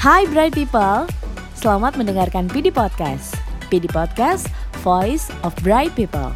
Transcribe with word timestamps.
Hai 0.00 0.24
Bright 0.32 0.56
People, 0.56 1.04
selamat 1.52 2.00
mendengarkan 2.00 2.48
PD 2.48 2.72
Podcast. 2.72 3.36
PD 3.68 3.84
Podcast, 3.84 4.48
Voice 4.80 5.28
of 5.44 5.52
Bright 5.60 5.92
People. 5.92 6.32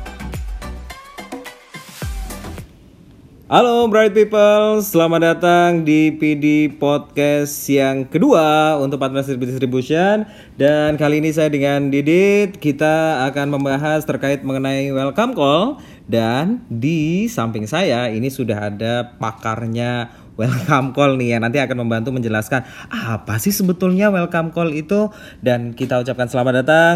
Halo 3.48 3.88
Bright 3.88 4.12
People, 4.12 4.84
selamat 4.84 5.20
datang 5.20 5.80
di 5.80 6.12
PD 6.12 6.76
Podcast 6.76 7.56
yang 7.72 8.04
kedua 8.04 8.76
untuk 8.84 9.00
Partners 9.00 9.32
Distribution 9.32 10.28
Dan 10.60 11.00
kali 11.00 11.24
ini 11.24 11.32
saya 11.32 11.48
dengan 11.48 11.88
Didit, 11.88 12.60
kita 12.60 13.24
akan 13.32 13.48
membahas 13.48 14.04
terkait 14.04 14.44
mengenai 14.44 14.92
welcome 14.92 15.32
call 15.32 15.80
Dan 16.04 16.64
di 16.68 17.32
samping 17.32 17.64
saya 17.64 18.12
ini 18.12 18.28
sudah 18.28 18.72
ada 18.72 19.16
pakarnya 19.16 20.23
welcome 20.34 20.90
call 20.90 21.14
nih 21.14 21.32
yang 21.32 21.42
nanti 21.42 21.58
akan 21.58 21.78
membantu 21.78 22.10
menjelaskan 22.10 22.66
apa 22.88 23.38
sih 23.38 23.50
sebetulnya 23.50 24.08
welcome 24.08 24.50
call 24.50 24.70
itu 24.70 25.08
Dan 25.38 25.72
kita 25.72 25.98
ucapkan 25.98 26.26
selamat 26.26 26.52
datang 26.60 26.94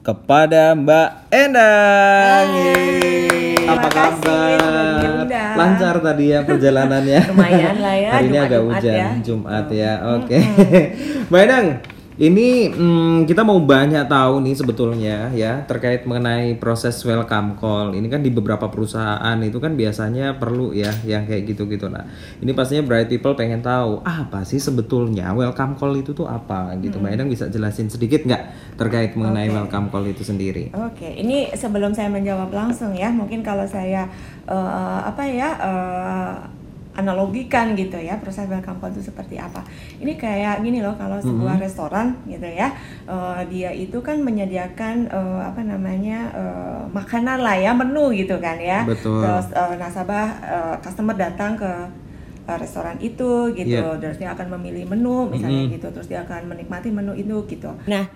kepada 0.00 0.72
Mbak 0.72 1.08
Endang 1.28 2.46
Yeay. 2.56 3.68
Apa 3.68 3.86
kabar? 3.86 4.58
Lancar 5.54 6.00
tadi 6.00 6.24
ya 6.26 6.42
perjalanannya. 6.42 7.20
Lumayan 7.30 7.76
lah 7.78 7.94
ya, 7.94 8.10
Hari 8.10 8.24
ini 8.24 8.32
Jumat- 8.32 8.48
agak 8.48 8.60
Jumat 8.60 8.74
hujan 8.74 8.94
ya. 8.96 9.08
Jumat 9.22 9.66
ya. 9.70 9.92
Oke. 10.16 10.38
Mbak 11.30 11.40
Endang, 11.44 11.66
ini 12.20 12.68
hmm, 12.68 13.24
kita 13.24 13.40
mau 13.48 13.56
banyak 13.64 14.04
tahu 14.04 14.44
nih 14.44 14.52
sebetulnya 14.52 15.32
ya 15.32 15.64
terkait 15.64 16.04
mengenai 16.04 16.52
proses 16.60 17.00
welcome 17.08 17.56
call. 17.56 17.96
Ini 17.96 18.04
kan 18.12 18.20
di 18.20 18.28
beberapa 18.28 18.68
perusahaan 18.68 19.40
itu 19.40 19.56
kan 19.56 19.72
biasanya 19.72 20.36
perlu 20.36 20.76
ya 20.76 20.92
yang 21.08 21.24
kayak 21.24 21.48
gitu-gitu. 21.48 21.88
Nah, 21.88 22.04
ini 22.44 22.52
pastinya 22.52 22.84
bright 22.84 23.08
people 23.08 23.32
pengen 23.32 23.64
tahu 23.64 24.04
apa 24.04 24.44
sih 24.44 24.60
sebetulnya 24.60 25.32
welcome 25.32 25.80
call 25.80 25.96
itu 25.96 26.12
tuh 26.12 26.28
apa 26.28 26.76
gitu. 26.84 27.00
Mbak 27.00 27.10
Endang 27.16 27.32
bisa 27.32 27.48
jelasin 27.48 27.88
sedikit 27.88 28.20
nggak 28.28 28.76
terkait 28.76 29.16
mengenai 29.16 29.48
welcome 29.48 29.88
call 29.88 30.04
itu 30.04 30.20
sendiri? 30.20 30.76
Oke, 30.76 31.08
ini 31.16 31.48
sebelum 31.56 31.96
saya 31.96 32.12
menjawab 32.12 32.52
langsung 32.52 32.92
ya, 32.92 33.08
mungkin 33.08 33.40
kalau 33.40 33.64
saya 33.64 34.04
eh, 34.44 35.00
apa 35.08 35.24
ya 35.24 35.48
eh, 35.56 36.59
analogikan 36.90 37.78
gitu 37.78 37.96
ya 37.96 38.18
proses 38.18 38.50
welcome 38.50 38.82
itu 38.90 38.98
seperti 39.06 39.38
apa. 39.38 39.62
Ini 40.02 40.18
kayak 40.18 40.60
gini 40.66 40.82
loh 40.82 40.98
kalau 40.98 41.22
sebuah 41.22 41.62
restoran 41.62 42.18
gitu 42.26 42.46
ya, 42.46 42.74
eh, 43.06 43.40
dia 43.46 43.70
itu 43.70 44.02
kan 44.02 44.18
menyediakan 44.18 45.06
eh, 45.06 45.40
apa 45.46 45.62
namanya 45.62 46.18
eh, 46.34 46.82
makanan 46.90 47.38
lah 47.46 47.54
ya 47.54 47.70
menu 47.70 48.10
gitu 48.10 48.36
kan 48.42 48.58
ya. 48.58 48.82
Betul. 48.82 49.22
Terus 49.22 49.46
eh, 49.54 49.74
nasabah 49.78 50.26
eh, 50.42 50.76
customer 50.82 51.14
datang 51.14 51.54
ke 51.54 51.72
restoran 52.50 52.98
itu 52.98 53.54
gitu, 53.54 53.78
Iya. 53.78 53.94
terus 54.02 54.18
dia 54.18 54.34
akan 54.34 54.58
memilih 54.58 54.82
menu 54.90 55.30
misalnya 55.30 55.70
gitu, 55.70 55.86
terus 55.94 56.10
dia 56.10 56.26
akan 56.26 56.50
menikmati 56.50 56.90
menu 56.90 57.14
itu 57.14 57.46
gitu. 57.46 57.70
Nah, 57.86 58.10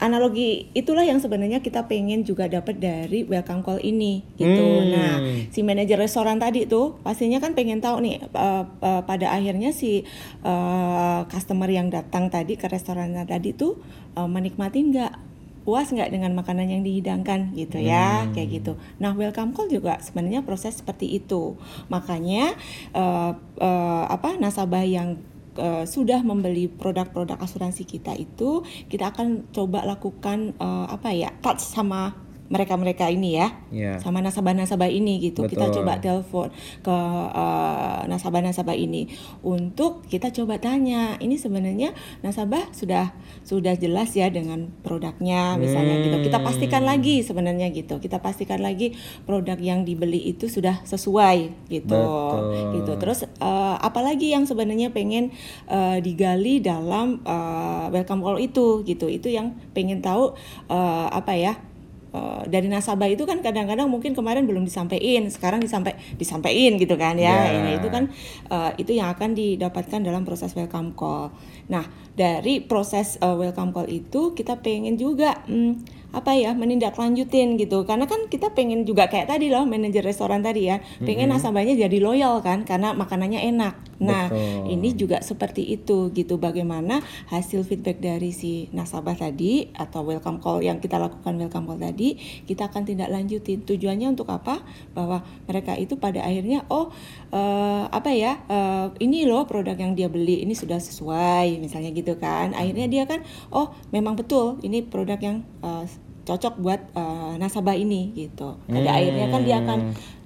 analogi 0.00 0.72
itulah 0.72 1.04
yang 1.04 1.20
sebenarnya 1.20 1.60
kita 1.60 1.84
pengen 1.84 2.24
juga 2.24 2.48
dapat 2.48 2.80
dari 2.80 3.28
welcome 3.28 3.60
call 3.60 3.78
ini 3.84 4.24
gitu. 4.40 4.64
Hmm. 4.80 4.88
Nah, 4.90 5.14
si 5.52 5.60
manajer 5.60 6.00
restoran 6.00 6.40
tadi 6.40 6.64
tuh 6.64 6.96
pastinya 7.04 7.36
kan 7.38 7.52
pengen 7.52 7.84
tahu 7.84 8.00
nih 8.00 8.16
eh, 8.24 8.64
eh, 8.64 9.02
pada 9.04 9.26
akhirnya 9.36 9.76
si 9.76 10.02
eh, 10.42 11.20
customer 11.28 11.68
yang 11.68 11.92
datang 11.92 12.32
tadi 12.32 12.56
ke 12.56 12.66
restoran 12.66 13.12
tadi 13.28 13.52
tuh 13.52 13.76
eh, 14.16 14.24
menikmati 14.24 14.80
nggak 14.88 15.12
puas 15.60 15.92
nggak 15.92 16.08
dengan 16.08 16.32
makanan 16.32 16.72
yang 16.72 16.82
dihidangkan 16.82 17.52
gitu 17.52 17.76
ya 17.76 18.24
kayak 18.32 18.48
gitu. 18.48 18.72
Nah 18.96 19.12
welcome 19.12 19.52
call 19.52 19.68
juga 19.68 20.00
sebenarnya 20.00 20.40
proses 20.40 20.80
seperti 20.80 21.20
itu. 21.20 21.60
Makanya 21.92 22.56
eh, 22.96 23.32
eh, 23.60 24.04
apa 24.08 24.40
nasabah 24.40 24.82
yang 24.88 25.20
eh, 25.60 25.84
sudah 25.84 26.24
membeli 26.24 26.72
produk-produk 26.72 27.36
asuransi 27.36 27.84
kita 27.84 28.16
itu 28.16 28.64
kita 28.88 29.12
akan 29.12 29.52
coba 29.52 29.84
lakukan 29.84 30.56
eh, 30.56 30.86
apa 30.88 31.12
ya 31.12 31.28
touch 31.44 31.60
sama 31.60 32.29
mereka-mereka 32.50 33.06
ini 33.08 33.38
ya. 33.38 33.48
Iya. 33.70 34.02
sama 34.02 34.18
nasabah-nasabah 34.18 34.90
ini 34.90 35.22
gitu. 35.22 35.46
Kita 35.46 35.70
Betul. 35.70 35.86
coba 35.86 36.02
telepon 36.02 36.50
ke 36.82 36.96
eh, 37.30 38.00
nasabah-nasabah 38.10 38.74
ini. 38.74 39.06
Untuk 39.46 40.02
kita 40.10 40.34
coba 40.34 40.58
tanya 40.58 41.14
ini 41.22 41.38
sebenarnya 41.38 41.94
nasabah 42.26 42.74
sudah 42.74 43.14
sudah 43.46 43.78
jelas 43.78 44.10
ya 44.18 44.26
dengan 44.34 44.66
produknya 44.82 45.54
misalnya 45.62 46.02
gitu. 46.02 46.18
Kita 46.26 46.42
pastikan 46.42 46.82
lagi 46.82 47.22
sebenarnya 47.22 47.70
gitu. 47.70 48.02
Kita 48.02 48.18
pastikan 48.18 48.58
lagi 48.58 48.98
produk 49.24 49.56
yang 49.56 49.86
dibeli 49.86 50.18
itu 50.34 50.50
sudah 50.50 50.82
sesuai 50.82 51.70
gitu. 51.70 51.94
Betul. 51.94 52.82
gitu. 52.82 52.92
Terus 52.98 53.18
eh, 53.30 53.76
apalagi 53.78 54.34
yang 54.34 54.50
sebenarnya 54.50 54.90
pengen 54.90 55.30
eh, 55.70 56.02
digali 56.02 56.58
dalam 56.58 57.22
eh, 57.22 57.86
welcome 57.94 58.26
call 58.26 58.42
itu 58.42 58.82
gitu. 58.82 59.06
Itu 59.06 59.30
yang 59.30 59.54
pengen 59.70 60.02
tahu 60.02 60.34
eh, 60.66 61.08
apa 61.14 61.38
ya 61.38 61.69
Eh, 62.10 62.42
dari 62.50 62.66
nasabah 62.66 63.06
itu 63.06 63.22
kan 63.22 63.38
kadang-kadang 63.38 63.86
mungkin 63.86 64.18
kemarin 64.18 64.42
belum 64.42 64.66
disampaikan, 64.66 65.30
sekarang 65.30 65.62
disampai 65.62 65.94
disampaikan 66.18 66.74
gitu 66.74 66.98
kan 66.98 67.14
ya. 67.14 67.30
Ya. 67.30 67.54
Ini 67.54 67.70
itu 67.78 67.86
kan 67.86 68.10
eh, 68.50 68.70
itu 68.82 68.98
yang 68.98 69.14
akan 69.14 69.38
didapatkan 69.38 70.02
dalam 70.02 70.26
proses 70.26 70.50
welcome 70.58 70.90
call. 70.98 71.30
Nah, 71.70 71.86
dari 72.18 72.66
proses 72.66 73.14
eh, 73.22 73.36
welcome 73.38 73.70
call 73.70 73.86
itu 73.86 74.34
kita 74.34 74.58
pengen 74.58 74.98
juga 74.98 75.38
hmm, 75.46 76.09
apa 76.10 76.34
ya 76.36 76.52
menindaklanjutin 76.54 77.56
gitu. 77.58 77.86
Karena 77.86 78.06
kan 78.10 78.26
kita 78.26 78.52
pengen 78.54 78.82
juga 78.84 79.06
kayak 79.06 79.30
tadi 79.30 79.50
loh 79.50 79.64
manajer 79.64 80.02
restoran 80.02 80.42
tadi 80.42 80.70
ya, 80.70 80.82
pengen 81.02 81.30
nasabahnya 81.30 81.74
jadi 81.76 81.98
loyal 82.02 82.42
kan 82.42 82.66
karena 82.66 82.92
makanannya 82.92 83.40
enak. 83.50 83.74
Nah, 84.00 84.32
Betul. 84.32 84.72
ini 84.72 84.88
juga 84.96 85.20
seperti 85.20 85.76
itu 85.76 86.08
gitu 86.16 86.40
bagaimana 86.40 87.04
hasil 87.28 87.68
feedback 87.68 88.00
dari 88.00 88.32
si 88.32 88.72
nasabah 88.72 89.12
tadi 89.12 89.68
atau 89.76 90.00
welcome 90.08 90.40
call 90.40 90.64
yang 90.64 90.80
kita 90.80 90.96
lakukan 90.96 91.36
welcome 91.36 91.68
call 91.68 91.76
tadi 91.76 92.16
kita 92.48 92.72
akan 92.72 92.88
tindak 92.88 93.12
lanjutin 93.12 93.60
tujuannya 93.60 94.16
untuk 94.16 94.32
apa 94.32 94.64
bahwa 94.96 95.20
mereka 95.44 95.76
itu 95.76 96.00
pada 96.00 96.24
akhirnya 96.24 96.64
oh 96.72 96.88
eh, 97.28 97.84
apa 97.92 98.10
ya 98.16 98.40
eh, 98.48 98.86
ini 99.04 99.28
loh 99.28 99.44
produk 99.44 99.76
yang 99.76 99.92
dia 99.92 100.08
beli 100.08 100.40
ini 100.40 100.56
sudah 100.56 100.80
sesuai 100.80 101.60
misalnya 101.60 101.92
gitu 101.92 102.16
kan 102.16 102.56
akhirnya 102.56 102.88
dia 102.88 103.04
kan 103.04 103.20
oh 103.52 103.76
memang 103.92 104.16
betul 104.16 104.56
ini 104.64 104.80
produk 104.80 105.20
yang 105.20 105.44
eh, 105.60 105.84
cocok 106.30 106.54
buat 106.62 106.80
eh, 106.94 107.32
nasabah 107.42 107.74
ini 107.74 108.14
gitu. 108.14 108.54
Pada 108.70 108.90
akhirnya 108.94 109.26
kan 109.34 109.40
dia 109.42 109.56
akan 109.58 109.78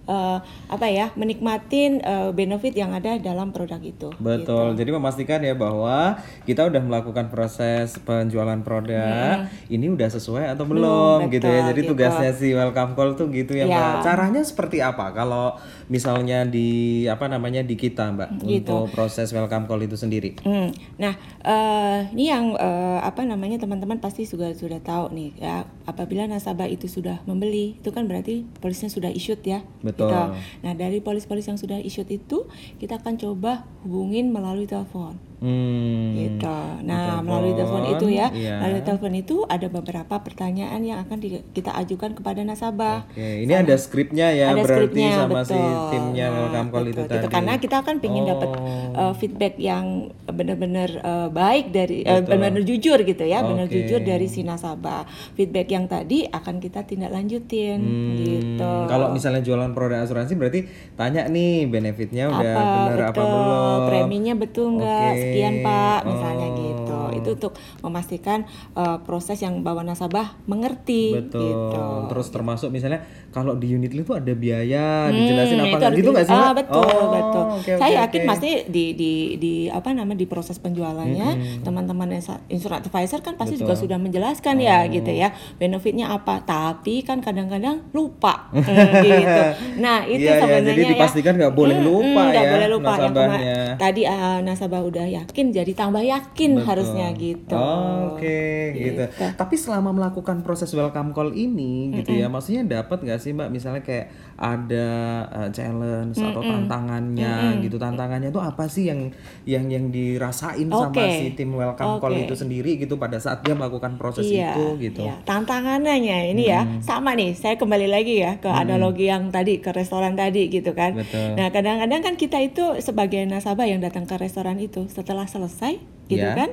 eh, 0.04 0.38
apa 0.68 0.86
ya 0.88 1.10
menikmatin 1.14 2.00
eh, 2.00 2.30
benefit 2.32 2.74
yang 2.76 2.92
ada 2.92 3.16
dalam 3.18 3.50
produk 3.50 3.80
itu 3.80 4.08
Betul. 4.20 4.74
Jadi 4.76 4.90
memastikan 4.90 5.40
ya 5.40 5.54
bahwa 5.54 6.18
kita 6.44 6.66
udah 6.66 6.82
melakukan 6.82 7.28
proses 7.28 7.96
penjualan 8.02 8.58
produk, 8.64 9.46
ini 9.68 9.86
udah 9.90 10.08
sesuai 10.10 10.54
atau 10.54 10.64
belum, 10.66 11.28
gitu 11.30 11.46
ya. 11.46 11.70
Jadi 11.70 11.80
gitu. 11.84 11.90
tugasnya 11.94 12.30
si 12.34 12.52
welcome 12.52 12.92
call 12.96 13.14
tuh 13.14 13.30
gitu 13.30 13.54
ya, 13.54 13.64
Ya. 13.64 13.76
Mbak. 13.78 14.02
Caranya 14.04 14.42
seperti 14.44 14.78
apa 14.84 15.12
kalau 15.12 15.56
misalnya 15.88 16.44
di 16.44 17.04
apa 17.06 17.28
namanya 17.28 17.60
di 17.64 17.74
kita, 17.78 18.12
Mbak, 18.12 18.30
Gitu. 18.44 18.64
untuk 18.64 18.92
proses 18.92 19.30
welcome 19.32 19.64
call 19.68 19.80
itu 19.84 19.96
sendiri? 19.96 20.36
Hmm. 20.42 20.72
Nah, 21.00 21.14
eh, 21.44 22.00
ini 22.16 22.28
yang 22.28 22.56
eh, 22.56 22.98
apa 23.00 23.24
namanya 23.24 23.60
teman-teman 23.60 24.00
pasti 24.00 24.24
juga 24.24 24.50
sudah 24.52 24.80
tahu 24.82 25.12
nih 25.14 25.30
ya. 25.38 25.64
Apabila 25.84 26.24
nasabah 26.24 26.68
itu 26.68 26.88
sudah 26.88 27.20
membeli, 27.28 27.76
itu 27.80 27.92
kan 27.92 28.08
berarti 28.08 28.48
polisnya 28.58 28.88
sudah 28.88 29.12
issued 29.12 29.40
ya. 29.44 29.60
Betul. 29.84 29.93
Gitu. 29.94 30.62
Nah, 30.66 30.72
dari 30.74 30.98
polis-polis 30.98 31.46
yang 31.46 31.58
sudah 31.58 31.78
issued 31.78 32.10
itu, 32.10 32.46
kita 32.82 32.98
akan 32.98 33.14
coba 33.18 33.64
hubungin 33.86 34.34
melalui 34.34 34.66
telepon. 34.66 35.16
Hmm. 35.44 36.16
Gitu. 36.16 36.56
Nah, 36.82 37.20
Telepon, 37.20 37.24
melalui 37.26 37.52
telepon 37.52 37.82
itu 37.86 38.06
ya, 38.08 38.26
iya. 38.30 38.56
melalui 38.56 38.80
telepon 38.80 39.12
itu 39.12 39.36
ada 39.44 39.66
beberapa 39.68 40.14
pertanyaan 40.16 40.80
yang 40.80 40.98
akan 40.98 41.16
di- 41.18 41.44
kita 41.50 41.76
ajukan 41.76 42.12
kepada 42.12 42.40
nasabah. 42.40 43.04
Oke, 43.06 43.44
ini 43.44 43.52
ada 43.52 43.76
skripnya 43.76 44.30
ya 44.30 44.50
ada 44.50 44.64
berarti 44.64 44.80
skripnya 44.88 45.10
sama 45.14 45.40
si 45.42 45.52
betul. 45.52 45.90
timnya 45.90 46.26
Nah, 46.26 46.36
welcome 46.40 46.68
call 46.70 46.82
betul, 46.82 46.92
itu 46.94 47.02
gitu. 47.04 47.12
tadi. 47.20 47.26
karena 47.30 47.52
kita 47.58 47.76
akan 47.78 47.94
pengen 47.98 48.24
dapat 48.24 48.48
Oh. 48.54 48.96
uh, 48.96 49.12
feedback 49.12 49.54
yang 49.58 49.84
benar-benar 50.24 50.88
uh, 51.00 51.28
baik 51.28 51.68
dari 51.68 52.00
uh, 52.02 52.22
benar-benar 52.22 52.64
jujur 52.64 52.96
gitu 52.98 53.24
ya 53.24 53.42
benar 53.42 53.66
Oke. 53.66 53.74
jujur 53.76 54.00
dari 54.00 54.24
si 54.24 54.40
nasabah 54.40 55.04
feedback 55.34 55.68
yang 55.68 55.84
tadi 55.84 56.24
akan 56.24 56.56
kita 56.58 56.82
tindak 56.82 57.10
lanjutin 57.10 57.78
gitu 58.16 58.62
Hmm, 58.64 58.86
Kalau 58.86 59.10
misalnya 59.10 59.40
jualan 59.40 59.70
produk 59.70 60.00
asuransi 60.00 60.32
berarti 60.34 60.60
tanya 60.94 61.26
nih 61.26 61.66
benefitnya 61.66 62.30
udah 62.30 62.52
apa 62.54 62.62
bener 62.86 63.00
apa 63.06 63.20
belum? 63.20 63.78
preminya 63.84 64.34
betul 64.34 64.66
nggak 64.74 65.12
Oke. 65.12 65.33
Sekian 65.34 65.66
pak 65.66 66.06
misalnya 66.06 66.46
Oh. 66.46 66.54
gitu 66.62 66.83
itu 67.24 67.30
untuk 67.34 67.52
memastikan 67.80 68.44
uh, 68.72 69.00
proses 69.00 69.38
yang 69.38 69.60
bawa 69.60 69.80
nasabah 69.80 70.36
mengerti 70.44 71.16
Betul. 71.16 71.40
gitu 71.42 71.84
Terus 72.06 72.26
termasuk 72.28 72.68
misalnya 72.68 73.00
kalau 73.30 73.54
di 73.54 73.66
unit 73.68 73.90
itu 73.90 74.12
ada 74.12 74.30
biaya, 74.30 75.08
dijelasin 75.10 75.56
Hmm, 75.56 75.66
apa 75.66 75.76
itu 75.80 75.98
gitu 75.98 76.10
nggak 76.10 76.22
sih? 76.24 76.36
Ah, 76.36 76.52
betul, 76.52 76.84
Oh, 76.84 77.10
betul. 77.10 77.44
oke, 77.56 77.70
Saya 77.74 77.92
yakin 78.04 78.20
oke. 78.20 78.28
pasti 78.28 78.50
di 78.68 78.84
di 78.92 79.12
di 79.36 79.52
apa 79.66 79.90
namanya 79.90 80.16
di 80.16 80.26
proses 80.26 80.56
penjualannya 80.56 81.28
teman-teman 81.60 82.08
insa- 82.12 82.42
insurance 82.46 82.84
advisor 82.84 83.18
kan 83.20 83.34
pasti 83.34 83.56
juga 83.56 83.74
sudah 83.74 83.96
menjelaskan 83.96 84.60
ya 84.60 84.84
gitu 84.86 85.10
ya 85.10 85.30
benefitnya 85.56 86.10
apa. 86.10 86.42
Tapi 86.42 87.02
kan 87.02 87.18
kadang-kadang 87.18 87.82
lupa 87.90 88.50
Hmm, 88.50 88.62
gitu. 89.02 89.42
Nah, 89.76 90.04
itu 90.04 90.20
Iya, 90.20 90.30
iya, 90.30 90.40
sebenarnya 90.40 90.70
jadi 90.72 90.82
ya. 90.84 90.90
dipastikan 90.92 91.32
nggak 91.34 91.52
boleh 91.52 91.76
Hmm, 91.76 91.86
lupa 91.86 92.20
hmm, 92.20 92.30
nggak 92.30 92.44
ya 92.44 92.50
boleh 92.50 92.68
lupa 92.68 92.92
yang 92.92 92.94
kema- 92.94 93.10
nasabahnya. 93.34 93.58
tadi 93.76 94.02
ah, 94.04 94.38
nasabah 94.40 94.82
udah 94.82 95.06
yakin 95.08 95.46
jadi 95.50 95.72
tambah 95.72 96.02
yakin 96.02 96.50
Betul. 96.54 96.64
harusnya 96.64 97.06
gitu. 97.16 97.54
Oke, 97.54 98.74
gitu. 98.76 99.04
Tapi 99.34 99.54
selama 99.54 99.94
melakukan 99.94 100.42
proses 100.44 100.70
welcome 100.74 101.14
call 101.16 101.32
ini, 101.32 101.94
gitu 101.96 102.14
ya, 102.14 102.26
maksudnya 102.28 102.66
dapat 102.66 103.02
nggak 103.06 103.20
sih 103.22 103.32
mbak, 103.32 103.48
misalnya 103.48 103.80
kayak 103.80 104.10
ada 104.34 104.88
uh, 105.30 105.48
challenge 105.54 106.18
atau 106.18 106.42
tantangannya, 106.42 107.62
gitu. 107.64 107.80
Tantangannya 107.80 108.28
itu 108.28 108.42
apa 108.42 108.68
sih 108.68 108.90
yang 108.90 109.08
yang 109.48 109.70
yang 109.70 109.88
dirasain 109.88 110.66
sama 110.68 110.90
Oke. 110.90 111.08
si 111.22 111.26
tim 111.38 111.54
welcome 111.54 112.02
call 112.02 112.12
Oke. 112.12 112.26
itu 112.26 112.34
sendiri, 112.34 112.76
gitu, 112.76 112.98
pada 112.98 113.16
saat 113.16 113.40
dia 113.46 113.56
melakukan 113.56 113.96
proses 113.96 114.26
Iya, 114.26 114.56
itu, 114.58 114.64
gitu. 114.90 115.02
iya. 115.06 115.14
Tantangannya 115.22 116.34
ini 116.34 116.44
ya 116.50 116.66
sama 116.82 117.14
nih. 117.14 117.38
Saya 117.38 117.54
kembali 117.54 117.86
lagi 117.86 118.18
ya 118.18 118.42
ke 118.42 118.50
analogi 118.50 119.06
yang 119.06 119.30
tadi 119.30 119.62
ke 119.62 119.70
restoran 119.70 120.18
tadi 120.18 120.50
gitu 120.50 120.74
kan. 120.74 120.98
Betul. 120.98 121.38
Nah 121.38 121.52
kadang-kadang 121.54 122.00
kan 122.02 122.14
kita 122.18 122.42
itu 122.42 122.80
sebagai 122.82 123.22
nasabah 123.28 123.68
yang 123.68 123.78
datang 123.78 124.08
ke 124.08 124.18
restoran 124.18 124.58
itu 124.58 124.90
setelah 124.90 125.28
selesai 125.28 125.78
gitu 126.06 126.20
Ya. 126.20 126.34
kan. 126.34 126.50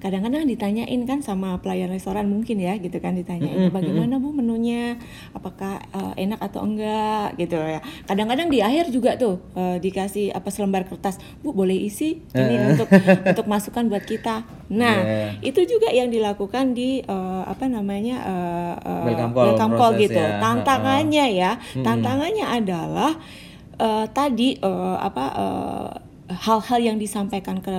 Kadang-kadang 0.00 0.48
ditanyain 0.48 0.96
kan 1.04 1.20
sama 1.20 1.60
pelayan 1.60 1.88
restoran 1.88 2.24
mungkin 2.24 2.56
ya 2.56 2.72
gitu 2.74 2.96
kan 2.98 3.12
ditanyain 3.12 3.68
bagaimana 3.68 4.16
bu 4.16 4.32
menunya, 4.32 4.96
apakah 5.30 5.76
eh, 5.84 6.24
enak 6.24 6.40
atau 6.40 6.64
enggak 6.64 7.36
gitu 7.36 7.54
ya. 7.54 7.84
Kadang-kadang 8.06 8.48
di 8.48 8.58
akhir 8.58 8.88
juga 8.88 9.14
tuh 9.14 9.44
eh, 9.52 9.76
dikasih 9.76 10.32
apa 10.32 10.48
selembar 10.48 10.88
kertas, 10.88 11.20
bu 11.40 11.52
boleh 11.52 11.76
isi 11.76 12.16
ini 12.32 12.56
untuk 12.66 12.88
untuk 13.28 13.44
masukan 13.44 13.86
buat 13.86 14.00
kita. 14.02 14.48
Nah 14.70 14.96
Yeah. 15.00 15.30
itu 15.42 15.68
juga 15.68 15.92
yang 15.92 16.08
dilakukan 16.08 16.72
di 16.72 17.04
eh, 17.04 17.42
apa 17.44 17.68
namanya 17.68 18.16
eh, 18.24 18.74
eh, 18.80 19.04
Welcome 19.04 19.32
call 19.36 19.52
call 19.52 19.70
proses 19.92 20.00
gitu. 20.02 20.16
ya. 20.16 20.40
Tantangannya 20.40 21.26
ya, 21.30 21.50
tantangannya 21.76 22.46
adalah 22.48 23.12
eh, 23.76 24.06
tadi 24.16 24.56
eh, 24.56 24.96
apa 24.98 25.24
eh, 25.36 25.88
hal-hal 26.32 26.80
yang 26.80 26.96
disampaikan 26.96 27.58
ke 27.58 27.74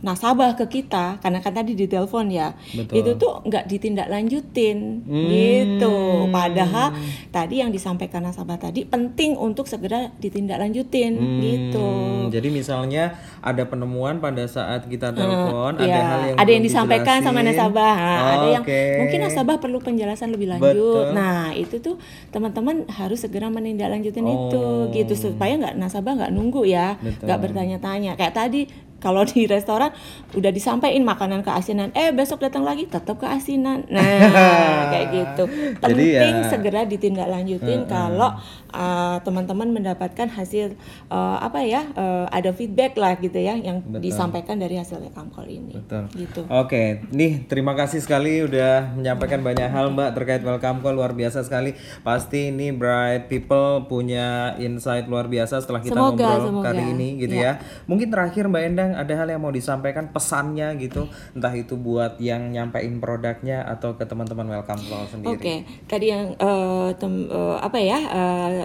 nasabah 0.00 0.54
ke 0.54 0.66
kita 0.68 1.18
karena 1.18 1.38
kan 1.38 1.52
tadi 1.52 1.72
di 1.72 1.86
telepon 1.86 2.26
ya 2.26 2.50
Betul. 2.72 2.94
itu 2.98 3.10
tuh 3.14 3.32
nggak 3.42 3.64
ditindaklanjutin 3.64 4.78
Hmm. 5.04 5.28
gitu 5.28 5.94
padahal 6.28 6.90
tadi 7.28 7.60
yang 7.60 7.70
disampaikan 7.70 8.22
nasabah 8.22 8.58
tadi 8.58 8.82
penting 8.84 9.36
untuk 9.36 9.64
segera 9.64 10.10
ditindaklanjutin 10.18 11.12
gitu 11.40 11.84
Hmm, 11.84 12.26
Jadi 12.26 12.48
misalnya 12.48 13.14
ada 13.38 13.62
penemuan 13.62 14.16
pada 14.16 14.42
saat 14.44 14.86
kita 14.86 15.12
telepon, 15.12 15.76
ada 15.76 15.84
Ya, 15.84 16.00
hal 16.02 16.20
yang 16.24 16.36
ada 16.36 16.50
yang 16.50 16.64
disampaikan 16.64 17.20
sama 17.20 17.40
dijelasin. 17.40 17.52
nasabah, 17.54 17.94
Nah, 17.94 18.32
ada 18.32 18.46
yang 18.50 18.64
mungkin 18.98 19.18
nasabah 19.20 19.56
perlu 19.58 19.78
penjelasan 19.78 20.32
lebih 20.32 20.48
lanjut. 20.48 20.72
Betul. 20.72 21.04
Nah 21.12 21.52
itu 21.52 21.76
tuh 21.78 21.96
teman-teman 22.30 22.88
harus 22.90 23.20
segera 23.20 23.46
menindaklanjutin 23.48 24.24
itu, 24.24 24.58
Oh. 24.58 24.88
gitu 24.90 25.12
supaya 25.14 25.54
nggak 25.54 25.76
nasabah 25.76 26.12
nggak 26.16 26.32
nunggu 26.32 26.64
ya, 26.64 26.96
nggak 27.20 27.38
bertanya-tanya. 27.84 28.16
Kayak 28.16 28.34
tadi 28.34 28.60
kalau 29.04 29.20
di 29.28 29.44
restoran 29.44 29.92
udah 30.32 30.48
disampaikan 30.48 31.04
makanan 31.04 31.44
keasinan, 31.44 31.92
eh 31.92 32.08
besok 32.16 32.40
datang 32.40 32.64
lagi 32.64 32.88
tetap 32.88 33.20
keasinan. 33.20 33.84
Nah 33.92 34.88
kayak 34.96 35.06
gitu. 35.12 35.44
Jadi 35.84 36.06
Penting 36.16 36.36
ya- 36.40 36.48
segera 36.48 36.80
ditindaklanjutin 36.88 37.84
kalau 37.84 38.32
uh, 38.72 39.20
teman-teman 39.20 39.68
mendapatkan 39.68 40.32
hasil 40.32 40.72
uh, 41.12 41.36
apa 41.44 41.60
ya, 41.68 41.84
uh, 41.92 42.24
ada 42.32 42.56
feedback 42.56 42.96
lah 42.96 43.20
gitu 43.20 43.36
ya 43.36 43.60
yang 43.60 43.84
Betul. 43.84 44.08
disampaikan 44.08 44.56
dari 44.56 44.80
hasil 44.80 45.04
call 45.12 45.48
ini. 45.52 45.76
Betul. 45.76 46.08
Gitu. 46.16 46.40
Oke, 46.48 47.04
nih 47.12 47.44
terima 47.44 47.76
kasih 47.76 48.00
sekali 48.00 48.40
udah 48.40 48.96
menyampaikan 48.96 49.44
banyak 49.44 49.68
hal 49.68 49.92
Mbak 49.92 50.10
terkait 50.16 50.40
welcome 50.40 50.80
call 50.80 50.96
luar 50.96 51.12
biasa 51.12 51.44
sekali. 51.44 51.76
Pasti 52.00 52.48
ini 52.48 52.72
Bright 52.72 53.28
People 53.28 53.84
punya 53.84 54.54
insight 54.56 55.10
luar 55.10 55.28
biasa 55.28 55.60
setelah 55.60 55.84
kita 55.84 55.92
Semoga, 55.92 56.24
ngobrol 56.24 56.48
semoga. 56.48 56.66
kali 56.72 56.82
ini 56.96 57.08
gitu 57.20 57.36
ya. 57.36 57.60
Mungkin 57.84 58.08
terakhir 58.08 58.48
Mbak 58.48 58.62
Endang 58.64 58.90
ada 58.94 59.12
hal 59.14 59.28
yang 59.28 59.42
mau 59.42 59.52
disampaikan 59.52 60.08
pesannya 60.10 60.74
gitu, 60.80 61.10
entah 61.36 61.52
itu 61.52 61.74
buat 61.76 62.16
yang 62.22 62.54
nyampein 62.54 63.02
produknya 63.02 63.66
atau 63.66 63.98
ke 63.98 64.06
teman-teman 64.08 64.48
welcome 64.48 64.80
call 64.86 65.04
sendiri. 65.10 65.34
Oke, 65.36 65.54
tadi 65.90 66.06
yang 66.08 66.32
eh, 66.38 66.88
tem- 66.96 67.28
eh, 67.28 67.56
apa 67.60 67.78
ya 67.78 67.98
eh, 68.00 68.64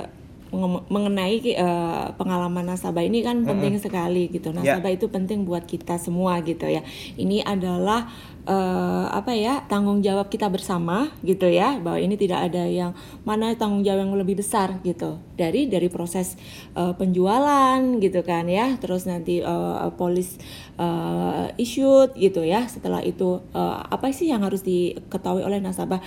menge- 0.49 0.85
mengenai 0.89 1.35
eh, 1.43 2.05
pengalaman 2.17 2.65
nasabah 2.65 3.05
ini 3.05 3.21
kan 3.21 3.45
penting 3.45 3.77
sekali 3.77 4.29
gitu. 4.33 4.49
Ya. 4.53 4.77
Nasabah 4.81 4.91
itu 4.93 5.05
penting 5.09 5.45
buat 5.45 5.65
kita 5.65 6.01
semua 6.01 6.41
gitu 6.41 6.65
ya. 6.65 6.81
Ini 7.17 7.45
adalah 7.45 8.09
eh, 8.49 9.05
apa 9.13 9.31
ya 9.37 9.61
tanggung 9.69 10.01
jawab 10.01 10.29
kita 10.33 10.49
bersama 10.49 11.13
gitu 11.21 11.45
ya 11.45 11.77
bahwa 11.77 12.01
ini 12.01 12.17
tidak 12.17 12.49
ada 12.49 12.65
yang 12.65 12.97
mana 13.21 13.53
tanggung 13.53 13.85
jawab 13.85 14.09
yang 14.09 14.17
lebih 14.17 14.41
besar 14.41 14.81
gitu 14.81 15.21
dari 15.39 15.71
dari 15.71 15.87
proses 15.87 16.35
eh, 16.75 16.91
penjualan 16.99 17.79
gitu 18.03 18.19
kan 18.27 18.51
ya. 18.51 18.75
Terus 18.83 19.07
nanti 19.07 19.39
eh, 19.39 19.89
polis 19.95 20.35
eh, 20.75 21.47
issued 21.55 22.19
gitu 22.19 22.43
ya. 22.43 22.67
Setelah 22.67 22.99
itu 22.99 23.39
eh, 23.55 23.77
apa 23.87 24.11
sih 24.11 24.27
yang 24.27 24.43
harus 24.43 24.59
diketahui 24.67 25.47
oleh 25.47 25.63
nasabah? 25.63 26.03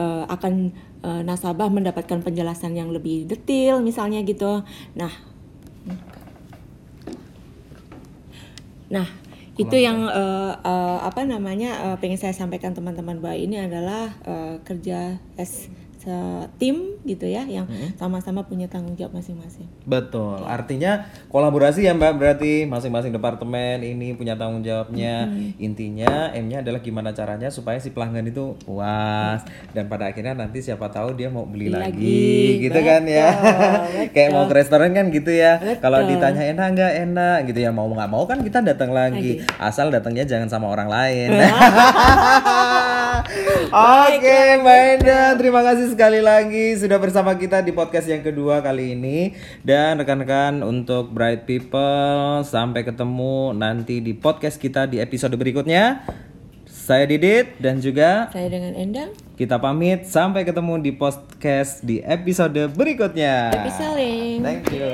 Eh, 0.00 0.24
akan 0.24 0.72
eh, 1.04 1.22
nasabah 1.28 1.68
mendapatkan 1.68 2.24
penjelasan 2.24 2.72
yang 2.72 2.88
lebih 2.88 3.28
detail 3.28 3.84
misalnya 3.84 4.24
gitu. 4.24 4.64
Nah. 4.96 5.12
Nah, 8.90 9.06
itu 9.54 9.76
yang 9.76 10.08
eh, 10.08 10.52
eh, 10.56 10.98
apa 11.04 11.22
namanya 11.28 11.92
eh, 11.92 11.96
pengen 12.02 12.18
saya 12.18 12.34
sampaikan 12.34 12.74
teman-teman 12.74 13.22
bahwa 13.22 13.36
ini 13.38 13.60
adalah 13.60 14.10
eh, 14.24 14.56
kerja 14.66 15.20
se- 15.44 15.70
tim 16.56 16.96
gitu 17.04 17.28
ya 17.28 17.44
yang 17.44 17.68
sama-sama 17.96 18.44
punya 18.44 18.64
tanggung 18.66 18.96
jawab 18.96 19.20
masing-masing. 19.20 19.68
Betul. 19.84 20.40
Artinya 20.44 21.08
kolaborasi 21.28 21.84
ya 21.84 21.92
Mbak 21.92 22.12
berarti 22.16 22.64
masing-masing 22.64 23.12
departemen 23.12 23.84
ini 23.84 24.16
punya 24.16 24.36
tanggung 24.36 24.64
jawabnya. 24.64 25.28
Intinya 25.60 26.32
M-nya 26.32 26.64
adalah 26.64 26.80
gimana 26.80 27.12
caranya 27.12 27.52
supaya 27.52 27.76
si 27.76 27.92
pelanggan 27.92 28.24
itu 28.24 28.56
puas 28.64 29.44
dan 29.76 29.88
pada 29.88 30.08
akhirnya 30.08 30.32
nanti 30.32 30.60
siapa 30.60 30.88
tahu 30.88 31.12
dia 31.16 31.28
mau 31.28 31.44
beli, 31.44 31.68
Beli 31.68 31.76
lagi, 31.76 31.90
lagi. 31.92 32.64
gitu 32.64 32.80
kan 32.80 33.02
ya. 33.04 33.28
Betul, 33.30 34.08
Kayak 34.16 34.30
mau 34.32 34.44
ke 34.48 34.54
restoran 34.56 34.90
kan 34.92 35.06
gitu 35.12 35.32
ya. 35.32 35.52
Kalau 35.80 36.04
Betul. 36.04 36.10
ditanya 36.16 36.42
enak 36.56 36.66
nggak 36.76 36.92
enak 37.08 37.38
gitu 37.52 37.58
ya 37.60 37.70
mau 37.72 37.88
nggak 37.88 38.10
mau 38.10 38.24
kan 38.24 38.40
kita 38.40 38.64
datang 38.64 38.90
lagi. 38.92 39.40
Asal 39.60 39.92
datangnya 39.92 40.24
jangan 40.24 40.48
sama 40.48 40.66
orang 40.72 40.88
lain. 40.88 41.28
Oke, 43.50 44.38
Mbak 44.62 44.78
Enda, 44.94 45.34
terima 45.34 45.66
kasih 45.66 45.90
sekali 45.90 46.22
lagi 46.22 46.78
sudah 46.78 46.98
bersama 47.02 47.34
kita 47.34 47.58
di 47.66 47.74
podcast 47.74 48.06
yang 48.06 48.22
kedua 48.22 48.62
kali 48.62 48.94
ini 48.94 49.34
dan 49.66 49.98
rekan-rekan 49.98 50.62
untuk 50.62 51.10
Bright 51.10 51.50
People 51.50 52.46
sampai 52.46 52.86
ketemu 52.86 53.50
nanti 53.54 53.98
di 53.98 54.14
podcast 54.14 54.54
kita 54.54 54.86
di 54.86 55.02
episode 55.02 55.34
berikutnya. 55.34 56.06
Saya 56.70 57.06
Didit 57.06 57.58
dan 57.58 57.78
juga 57.82 58.30
Saya 58.30 58.50
dengan 58.50 58.74
Endang, 58.74 59.14
kita 59.34 59.58
pamit 59.58 60.06
sampai 60.06 60.46
ketemu 60.46 60.78
di 60.82 60.92
podcast 60.94 61.82
di 61.82 62.02
episode 62.02 62.70
berikutnya. 62.74 63.50
happy 63.50 63.72
selling. 63.74 64.38
Thank 64.46 64.70
you. 64.70 64.90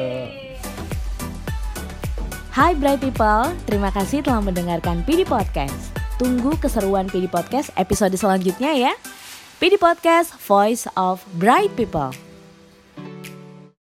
Hai 2.57 2.73
Bright 2.73 3.05
People, 3.05 3.53
terima 3.69 3.93
kasih 3.93 4.25
telah 4.25 4.41
mendengarkan 4.41 5.05
PD 5.05 5.29
Podcast. 5.29 6.06
Tunggu 6.17 6.57
keseruan 6.57 7.13
PD 7.13 7.29
Podcast 7.29 7.69
episode 7.77 8.17
selanjutnya 8.17 8.73
ya. 8.73 8.93
PD 9.61 9.77
Podcast, 9.77 10.33
Voice 10.49 10.89
of 10.97 11.21
Bright 11.37 11.73
People. 11.77 12.26